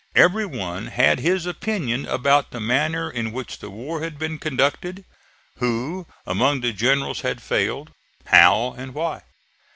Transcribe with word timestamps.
Every 0.15 0.47
one 0.47 0.87
had 0.87 1.19
his 1.19 1.45
opinion 1.45 2.07
about 2.07 2.49
the 2.49 2.59
manner 2.59 3.07
in 3.07 3.31
which 3.31 3.59
the 3.59 3.69
war 3.69 4.01
had 4.01 4.17
been 4.17 4.39
conducted: 4.39 5.05
who 5.59 6.07
among 6.25 6.61
the 6.61 6.73
generals 6.73 7.21
had 7.21 7.39
failed, 7.39 7.91
how, 8.25 8.73
and 8.75 8.95
why. 8.95 9.21